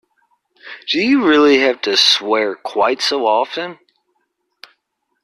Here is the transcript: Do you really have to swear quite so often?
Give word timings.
Do 0.89 0.97
you 0.97 1.27
really 1.27 1.59
have 1.59 1.79
to 1.81 1.95
swear 1.95 2.55
quite 2.55 3.03
so 3.03 3.27
often? 3.27 3.77